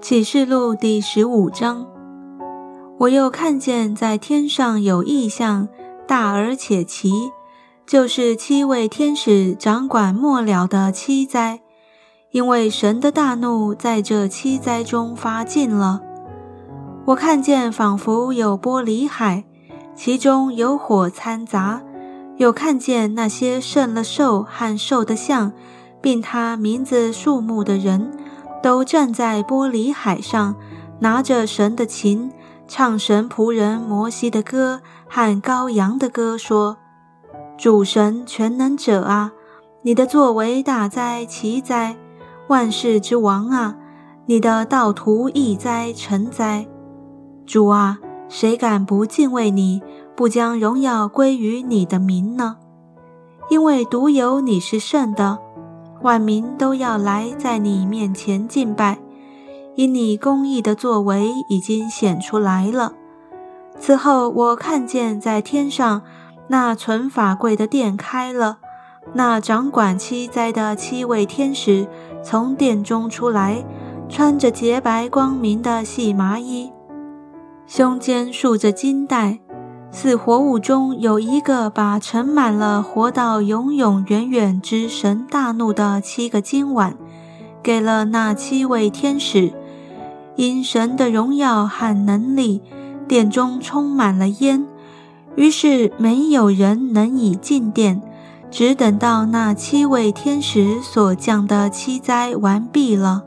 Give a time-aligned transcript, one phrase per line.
[0.00, 1.84] 启示录第十五章，
[2.98, 5.66] 我又看见在天上有异象，
[6.06, 7.32] 大而且奇，
[7.84, 11.60] 就是七位天使掌管末了的七灾，
[12.30, 16.00] 因为神的大怒在这七灾中发尽了。
[17.06, 19.44] 我看见仿佛有玻璃海，
[19.96, 21.82] 其中有火掺杂，
[22.36, 25.52] 又看见那些胜了兽和兽的像，
[26.00, 28.12] 并他名字数目的人。
[28.62, 30.54] 都站在玻璃海上，
[31.00, 32.32] 拿着神的琴，
[32.66, 36.76] 唱神仆人摩西的歌和羔羊的歌，说
[37.56, 39.32] ：“主神全能者啊，
[39.82, 41.96] 你的作为大哉奇哉！
[42.48, 43.76] 万世之王啊，
[44.26, 46.66] 你的道途易哉成哉！
[47.46, 47.98] 主啊，
[48.28, 49.82] 谁敢不敬畏你，
[50.16, 52.56] 不将荣耀归于你的名呢？
[53.50, 55.38] 因为独有你是圣的。”
[56.02, 58.98] 万民都要来在你面前敬拜，
[59.74, 62.92] 因你公义的作为已经显出来了。
[63.78, 66.02] 此后，我看见在天上
[66.48, 68.58] 那存法柜的殿开了，
[69.14, 71.86] 那掌管七灾的七位天使
[72.22, 73.64] 从殿中出来，
[74.08, 76.72] 穿着洁白光明的细麻衣，
[77.66, 79.40] 胸间束着金带。
[79.90, 86.96] 四活物中有一个，把盛满了活到永永远远之神大怒的七个金碗，
[87.62, 89.52] 给了那七位天使。
[90.36, 92.62] 因神的荣耀和能力，
[93.08, 94.64] 殿中充满了烟，
[95.34, 98.00] 于是没有人能以进殿，
[98.48, 103.24] 只等到那七位天使所降的七灾完毕了。